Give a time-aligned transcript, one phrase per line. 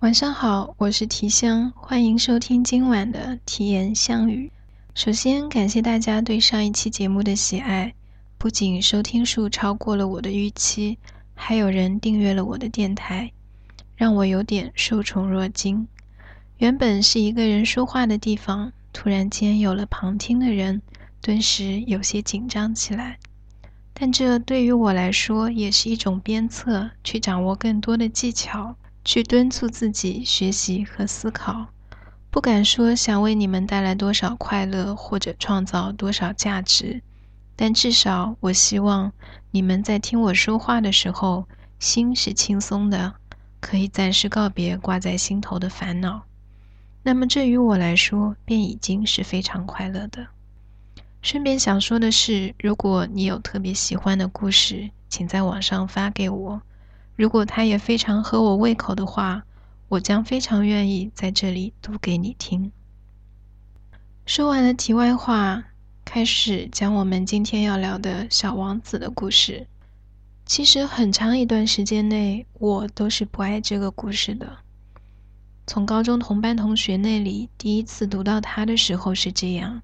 [0.00, 4.52] 晚上好，我是提香，欢迎收听今晚的提言相语。
[4.94, 7.92] 首先感谢大家对上一期节目的喜爱，
[8.38, 10.96] 不仅收听数超过了我的预期，
[11.34, 13.32] 还有人订阅了我的电台，
[13.96, 15.88] 让我有点受宠若惊。
[16.58, 20.80] 原本是一个人说话的地方，突然间有了旁听的人，
[21.20, 23.18] 顿时有些紧张起来。
[23.92, 31.66] 但这对于我来说也是一种鞭策，去掌握更多的技巧，去敦促自己学习和思考。
[32.30, 37.02] 不敢说想为你们带来多少快乐或者创造多少价值，
[37.56, 39.12] 但至少我希望
[39.50, 41.46] 你们在听我说话的时候，
[41.78, 43.14] 心是轻松的，
[43.60, 46.22] 可以暂时告别挂在心头的烦恼。
[47.02, 50.26] 那么这于我来说便已经是非常快乐的。
[51.22, 56.62] 顺便想说的是，如果你有特别喜欢的故事，请在网上发给我。
[57.18, 59.42] 如果它也非常合我胃口的话，
[59.88, 62.70] 我将非常愿意在这里读给你听。
[64.24, 65.64] 说完了题外话，
[66.04, 69.66] 开始讲我们今天要聊的小王子的故事。
[70.46, 74.58] 其实很长一段时间内，我都是不爱这个故事的。
[75.66, 79.82] 从高中同班同学那里第一次读到他的时候是这样。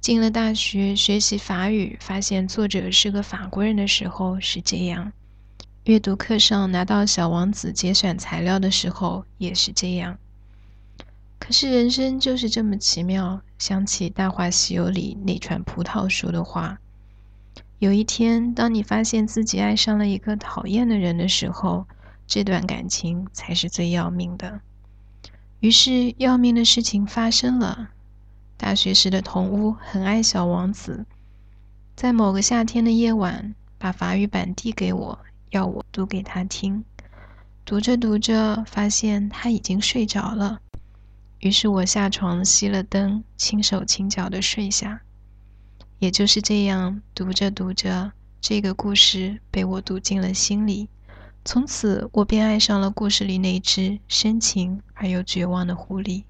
[0.00, 5.10] 进了大学学习法语，发现作者是个法国人的时候是这样；
[5.84, 10.16] 阅读课上拿到《小王子》节选材料的时候也是这样。
[11.38, 16.78] 可是人生就是这么奇妙，想起《大话西游》里那串葡萄说的话：
[17.80, 21.86] 有一天，当你发现自己爱上了一个讨厌的人的时候，
[22.26, 24.62] 这段感情才是最要命的。
[25.60, 27.90] 于是，要命的事情发生了。
[28.56, 31.04] 大学时的同屋很爱小王子，
[31.94, 35.18] 在某个夏天的夜晚，把法语版递给我，
[35.54, 36.84] 要我读给他听。
[37.64, 40.60] 读着读着，发现他已经睡着了，
[41.38, 45.00] 于是我下床熄了灯，轻手轻脚的睡下。
[46.00, 50.88] 也就是这样，读着读着，这个故事被我读进了心里。
[51.44, 56.24] 从此，我便爱上了故事里那只深情而又绝望的狐狸。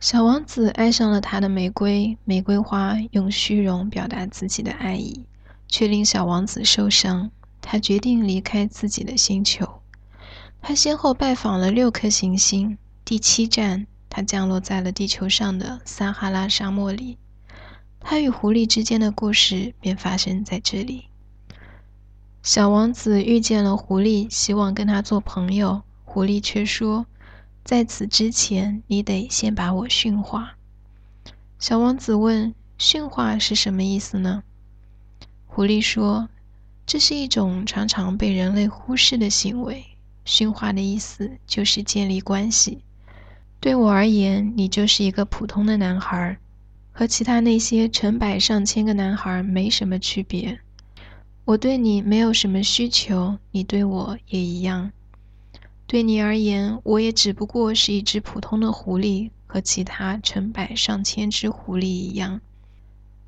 [0.00, 5.26] 小王子爱上了他的玫瑰，玫瑰花用虚荣表达自己的爱意，
[5.68, 7.30] 却令小王子受伤。
[7.68, 9.82] 他决定离开自己的星球。
[10.62, 17.18] 他先后拜访了六颗行星，第七站，他降落在了地球上的撒哈拉沙漠里。
[17.98, 21.06] 他与狐狸之间的故事便发生在这里。
[22.44, 27.06] 小王子遇见了狐狸，希望跟他做朋友，狐狸却说。
[27.64, 30.56] 在此之前，你得先把我驯化。
[31.58, 34.44] 小王子问：“驯化是什么意思呢？”
[35.46, 36.28] 狐狸说
[36.86, 39.84] ：“这是一种常常被人类忽视的行为。
[40.24, 42.78] 驯化的意思就是建立关系。
[43.60, 46.38] 对我而言，你就是一个普通的男孩，
[46.92, 50.60] 和其他那些成百上千个男孩没什么区别。
[51.44, 54.92] 我对你没有什么需求，你对我也一样。”
[55.88, 62.40] 对你而言，我也只不过是一只普通的狐狸，和其他成百上千只狐狸一样。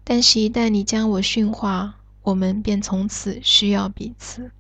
[0.02, 1.97] 但是，一旦你将我驯化，
[2.28, 4.50] 我们便从此需要彼此。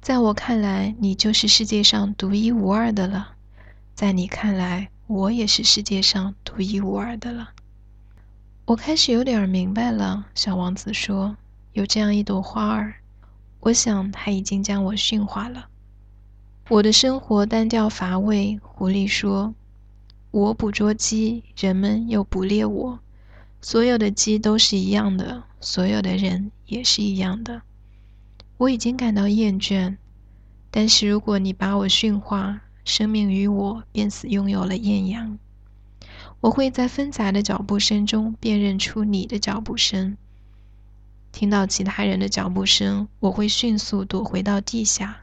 [0.00, 3.36] 在我看来，你就是世界上独一无二的了；
[3.94, 7.50] 在你看来，我也是世界上独一无二的了。
[8.64, 11.36] 我开始有点明白了，小王子说
[11.72, 12.94] ：“有这样一朵花儿，
[13.60, 15.68] 我想它已经将我驯化了。”
[16.68, 19.54] 我的生活单调乏味，狐狸说
[20.32, 22.98] ：“我捕捉鸡，人们又捕猎我。
[23.64, 27.62] 所有的鸡都是一样的，所有的人也是一样的。
[28.58, 29.96] 我已经感到厌倦。
[30.70, 35.38] 但是如果你把我驯化，生命与我便似拥有了艳阳。
[36.40, 40.16] 我会在纷杂的脚步声中辨认出你的脚步声。
[41.30, 45.18] 听到其他人的脚步声，我会迅速躲回到地下。”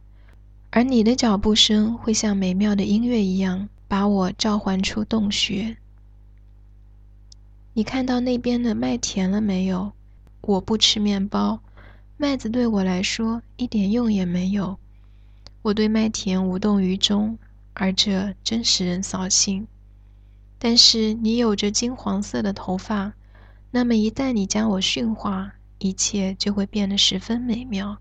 [0.72, 5.76] 而你的脚步声会像美妙的音乐一样，把我召唤出洞穴。
[7.80, 9.94] 你看到那边的麦田了没有？
[10.42, 11.62] 我不吃面包，
[12.18, 14.78] 麦子对我来说一点用也没有。
[15.62, 17.40] 我对麦田无动于衷，
[17.74, 19.66] 而这真使人扫兴。
[20.58, 23.14] 但是你有着金黄色的头发，
[23.72, 27.98] 那么一旦你将我驯化，一切就会变得十分美妙。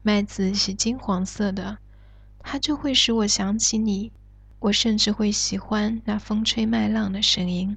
[0.00, 1.76] 麦子是金黄色的，
[2.38, 4.10] 它就会使我想起你。
[4.60, 7.76] 我甚至会喜欢那风吹麦浪的声音。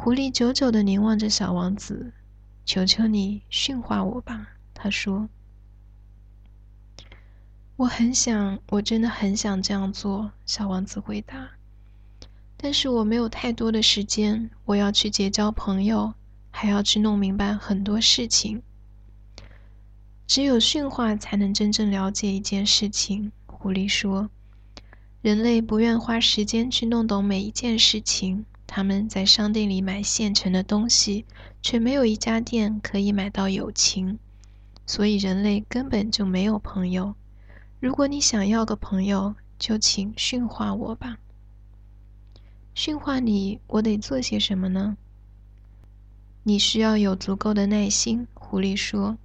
[0.00, 2.12] 狐狸久久地凝望着小王子，
[2.64, 5.28] 求求你驯化我吧，他说。
[7.74, 10.30] 我很想，我真的很想这样做。
[10.46, 11.50] 小王子回答。
[12.56, 16.14] 但是我没有太多的时间，我要去结交朋友，
[16.52, 18.62] 还要去弄明白很多事情。
[20.28, 23.32] 只有驯化才能真正了解一件事情。
[23.46, 24.30] 狐狸说
[25.22, 28.46] ：“人类不愿花时间去弄懂每一件事情。
[28.78, 31.24] 他们在商店里买现成的东西，
[31.60, 34.20] 却没有一家店可以买到友情。
[34.86, 37.16] 所以人类根本就没有朋友。
[37.80, 41.18] 如果你想要个朋友，就请驯化我吧。”
[42.72, 44.96] 驯化你，我得做些什么呢？
[46.44, 48.28] 你需要有足够的耐心。
[48.34, 49.18] 狐狸说：“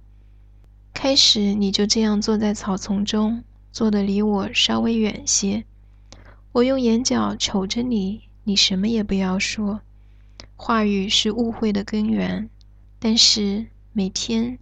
[0.92, 5.64] 开始，你就这样坐在草丛中，坐得离我稍微远些。
[6.50, 9.80] 我用眼角瞅着你，你什么也不要说。
[10.56, 12.48] 话语是误会的根源。
[12.98, 14.58] 但是每天，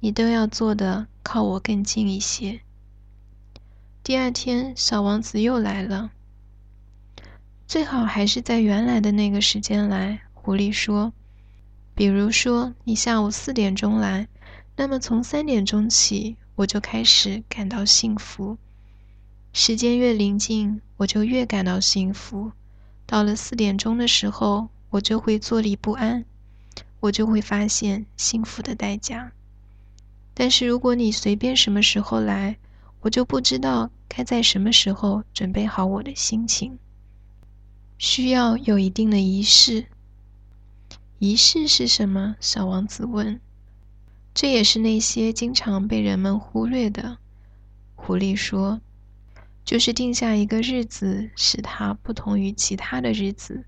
[0.00, 2.60] 你都要做的靠我更近一些。”
[4.02, 6.10] 第二天，小王子又来了。
[7.66, 11.12] 最好还是在原来的那个时间来，狐狸说。
[11.94, 14.28] 比如说，你下午四点钟来，
[14.76, 18.58] 那么从三点钟起，我就开始感到幸福。
[19.52, 22.52] 时间越临近，我就越感到幸福。
[23.06, 26.24] 到了四点钟的时候，我就会坐立不安，
[27.00, 29.32] 我就会发现幸福的代价。
[30.34, 32.56] 但是如果你随便什么时候来，
[33.00, 36.78] 我就不知道该在什么时候准备好我的心情。
[37.96, 39.86] 需要有一定的仪式。
[41.18, 42.36] 仪式是什么？
[42.40, 43.40] 小王子问。
[44.34, 47.16] 这也是那些经常被人们忽略的。
[47.94, 48.82] 狐狸说
[49.66, 53.64] ：“就是定下一个日子，使它不同于其他的日子；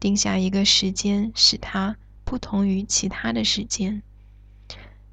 [0.00, 1.94] 定下一个时间，使它
[2.24, 4.02] 不同于其他的时间。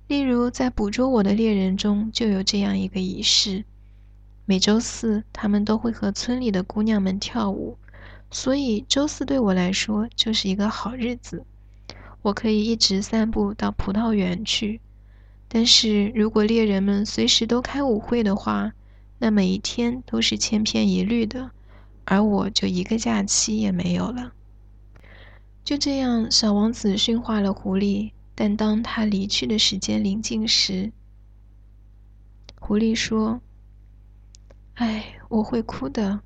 [0.07, 3.65] 例如，在捕捉我的猎人中就有这样一个仪式：
[4.45, 7.77] 每周四，他们都会和村里的姑娘们跳舞。”
[8.31, 11.43] 所以周四对我来说就是一个好日子，
[12.21, 14.79] 我可以一直散步到葡萄园去。
[15.49, 18.71] 但是如果猎人们随时都开舞会的话，
[19.19, 21.51] 那每一天都是千篇一律的，
[22.05, 24.33] 而我就一个假期也没有了。
[25.63, 30.91] 就这样，小王子驯化了狐狸，但当他离去的时间临近时，
[32.59, 33.41] 狐狸说
[34.75, 36.21] ：“哎，我会哭的。”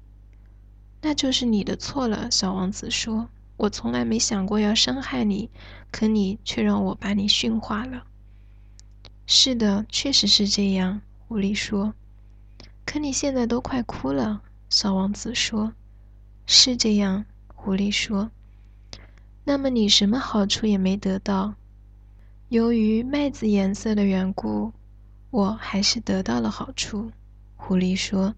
[1.01, 5.49] 那就是你的错了，小王子说：“我从来没想过要伤害你，
[5.91, 8.05] 可你却让我把你驯化了。”
[9.25, 11.95] 是的，确实是这样，狐狸说。
[12.85, 15.73] “可你现在都快哭了。”小王子说。
[16.45, 18.31] “是这样。”狐狸说。
[19.45, 21.55] “那么你什么好处也没得到？”
[22.49, 24.71] 由于麦子颜色的缘故，
[25.31, 27.11] 我还是得到了好处。”
[27.55, 28.35] 狐狸说。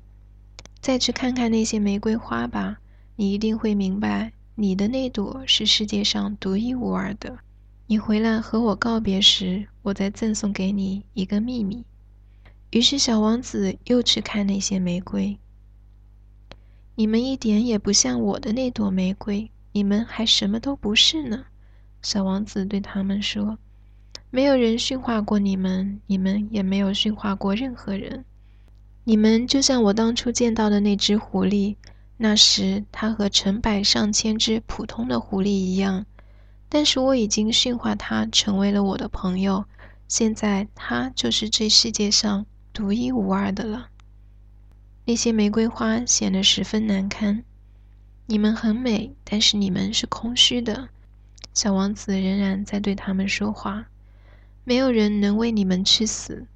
[0.80, 2.78] 再去看看那些玫瑰花吧，
[3.16, 7.40] 你一定会明白，你的那朵是世界上独一无二的。
[7.88, 11.84] 你回来和我告别时，我再赠送给你一个秘密。
[12.76, 15.38] 于是，小王子又去看那些玫瑰。
[16.96, 21.46] 你们一点也不像我的那朵玫瑰，你们还什么都不是呢。
[22.02, 23.58] 小王子对他们说
[24.30, 28.26] ：“没有人驯化过你们，你们也没有驯化过任何人。”
[29.06, 31.78] 你们就像我当初见到的那只狐狸，
[32.18, 36.06] 那时它和成百上千只普通的狐狸一样，
[36.68, 39.64] 但是我已经驯化它成为了我的朋友，
[40.10, 43.88] 现在它就是这世界上独一无二的了。
[45.06, 47.46] 那些玫瑰花显得十分难堪。
[48.26, 50.90] 你们很美，但是你们是空虚的。
[51.54, 53.86] 小王子仍然在对他们说话。
[54.66, 56.48] 没有人能为你们去死。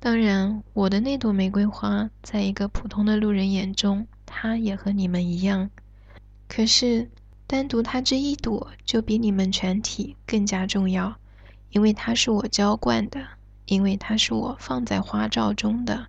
[0.00, 5.68] 当然，我的那朵玫瑰花，在一个普通的路人眼中，它也和你们一样。
[6.48, 7.10] 可是，
[7.46, 11.16] 单独它这一朵，就比你们全体更加重要，
[11.68, 13.26] 因为它是我浇灌的，
[13.66, 16.06] 因为它是我放在花罩中的，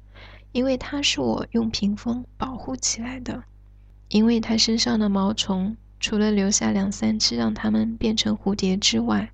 [0.52, 3.44] 因为它是我用屏风保护起来的，
[4.10, 9.32] 因为它身上的毛虫，除了留下两三只让它们变成蝴蝶之外，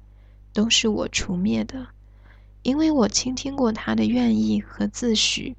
[0.54, 1.88] 都是我除灭的。
[2.64, 5.56] 因为我倾听过他的愿意和自诩，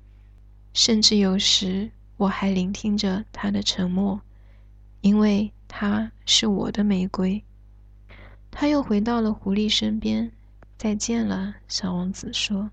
[0.73, 4.21] 甚至有时我还聆听着他的沉默，
[5.01, 7.43] 因为他是我的玫瑰。
[8.53, 10.31] 他又回到了狐狸身边。
[10.83, 12.73] 再见了，小王子说。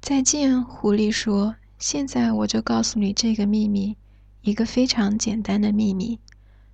[0.00, 1.54] 再见，狐狸说。
[1.78, 3.96] 现在我就告诉你这个秘密，
[4.40, 6.18] 一个非常简单的秘密。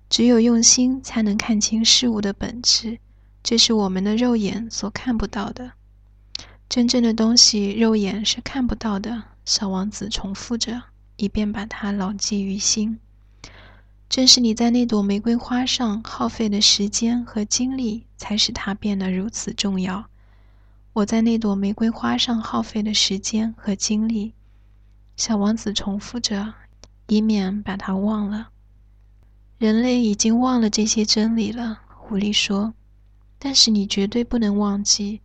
[0.09, 2.97] 只有用心才能看清事物的本质，
[3.43, 5.73] 这是我们的肉眼所看不到的。
[6.67, 9.21] 真正的东西，肉眼是看不到的。
[9.45, 10.81] 小王子重复着
[11.17, 12.97] ：“以便把它牢记于心。
[14.09, 20.07] 正是你在那朵玫瑰花上耗费的时间和精力，才使它变得如此重要。
[20.93, 24.33] 我在那朵玫瑰花上耗费的时间和精力，
[25.15, 26.53] 小王子重复着，
[27.07, 28.49] 以免把它忘了。
[29.57, 32.73] 人类已经忘了这些真理了，狐狸说。
[33.39, 35.21] 但是你绝对不能忘记，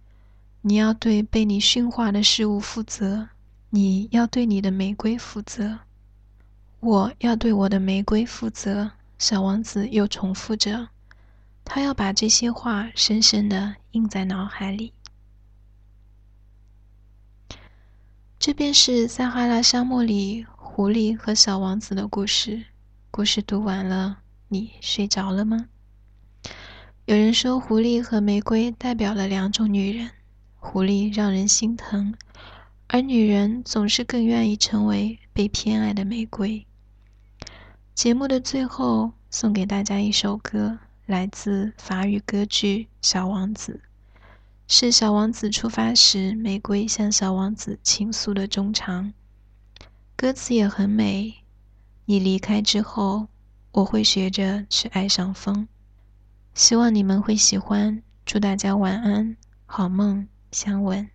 [0.62, 3.28] 你要对被你驯化的事物负责，
[3.70, 5.80] 你要对你的玫瑰负责。
[6.78, 10.88] 我要对我的玫瑰负责，小王子又重复着，
[11.64, 14.92] 他要把这些话深深的印在脑海里。
[18.38, 22.64] 这便是撒哈拉沙漠里狐狸和小王子的故事。
[23.10, 25.66] 故事读完了，你睡着了吗？
[27.06, 30.10] 有人说，狐狸和玫瑰代表了两种女人：
[30.56, 32.14] 狐狸让人心疼，
[32.88, 36.66] 而女人总是更愿意成为被偏爱的玫瑰。
[37.94, 43.80] 节目的最后，送给大家一首歌，来自法语歌剧《小王子》，
[44.68, 49.12] 是小王子出发时玫瑰向小王子倾诉的衷肠。
[50.16, 51.34] 歌词也很美。
[52.06, 53.28] 你离开之后，
[53.72, 55.68] 我会学着去爱上风。
[56.54, 58.02] 希望你们会喜欢。
[58.24, 61.08] 祝大家晚安，好梦，相吻。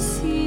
[0.00, 0.39] see.